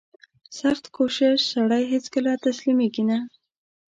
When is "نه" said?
3.09-3.17